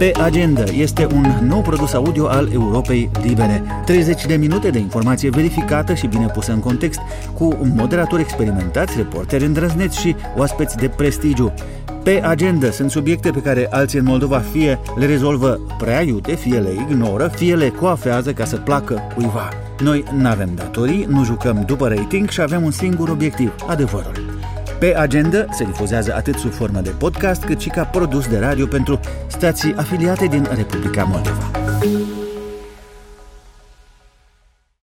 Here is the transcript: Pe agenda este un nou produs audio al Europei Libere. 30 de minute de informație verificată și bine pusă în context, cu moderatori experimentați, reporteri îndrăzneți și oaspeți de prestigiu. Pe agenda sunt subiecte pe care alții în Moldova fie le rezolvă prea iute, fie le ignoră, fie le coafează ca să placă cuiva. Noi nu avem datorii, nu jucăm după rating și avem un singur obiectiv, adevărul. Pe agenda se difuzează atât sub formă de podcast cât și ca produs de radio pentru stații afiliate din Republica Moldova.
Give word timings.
Pe 0.00 0.12
agenda 0.22 0.62
este 0.62 1.06
un 1.14 1.26
nou 1.42 1.60
produs 1.60 1.92
audio 1.92 2.26
al 2.26 2.48
Europei 2.52 3.10
Libere. 3.22 3.62
30 3.84 4.26
de 4.26 4.34
minute 4.34 4.70
de 4.70 4.78
informație 4.78 5.30
verificată 5.30 5.94
și 5.94 6.06
bine 6.06 6.26
pusă 6.26 6.52
în 6.52 6.60
context, 6.60 7.00
cu 7.34 7.58
moderatori 7.74 8.22
experimentați, 8.22 8.96
reporteri 8.96 9.44
îndrăzneți 9.44 10.00
și 10.00 10.16
oaspeți 10.36 10.76
de 10.76 10.88
prestigiu. 10.88 11.52
Pe 12.02 12.20
agenda 12.24 12.70
sunt 12.70 12.90
subiecte 12.90 13.30
pe 13.30 13.42
care 13.42 13.66
alții 13.70 13.98
în 13.98 14.04
Moldova 14.04 14.38
fie 14.38 14.78
le 14.96 15.06
rezolvă 15.06 15.60
prea 15.78 16.02
iute, 16.02 16.34
fie 16.34 16.58
le 16.58 16.72
ignoră, 16.72 17.28
fie 17.28 17.54
le 17.54 17.68
coafează 17.68 18.32
ca 18.32 18.44
să 18.44 18.56
placă 18.56 19.02
cuiva. 19.14 19.48
Noi 19.82 20.04
nu 20.16 20.28
avem 20.28 20.50
datorii, 20.54 21.06
nu 21.08 21.24
jucăm 21.24 21.62
după 21.66 21.88
rating 21.88 22.28
și 22.28 22.40
avem 22.40 22.62
un 22.62 22.70
singur 22.70 23.08
obiectiv, 23.08 23.52
adevărul. 23.66 24.29
Pe 24.80 24.96
agenda 24.96 25.44
se 25.50 25.64
difuzează 25.64 26.14
atât 26.14 26.34
sub 26.34 26.52
formă 26.52 26.80
de 26.80 26.90
podcast 26.90 27.44
cât 27.44 27.60
și 27.60 27.68
ca 27.68 27.84
produs 27.84 28.28
de 28.28 28.38
radio 28.38 28.66
pentru 28.66 29.00
stații 29.26 29.74
afiliate 29.74 30.26
din 30.26 30.46
Republica 30.54 31.04
Moldova. 31.04 31.50